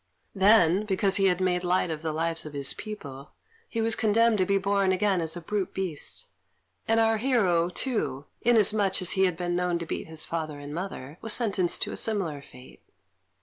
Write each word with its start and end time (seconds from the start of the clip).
Then, 0.33 0.83
because 0.87 1.17
he 1.17 1.25
had 1.27 1.39
made 1.39 1.63
light 1.63 1.91
of 1.91 2.01
the 2.01 2.11
lives 2.11 2.43
of 2.43 2.53
his 2.53 2.73
people, 2.73 3.33
he 3.69 3.81
was 3.81 3.95
condemned 3.95 4.39
to 4.39 4.47
be 4.47 4.57
born 4.57 4.91
again 4.91 5.21
as 5.21 5.37
a 5.37 5.41
brute 5.41 5.75
beast; 5.75 6.25
and 6.87 6.99
our 6.99 7.17
hero, 7.17 7.69
too, 7.69 8.25
inasmuch 8.41 8.99
as 9.03 9.11
he 9.11 9.25
had 9.25 9.37
been 9.37 9.55
known 9.55 9.77
to 9.77 9.85
beat 9.85 10.07
his 10.07 10.25
father 10.25 10.57
and 10.57 10.73
mother, 10.73 11.19
was 11.21 11.33
sentenced 11.33 11.83
to 11.83 11.91
a 11.91 11.97
similar 11.97 12.41
fate. 12.41 12.81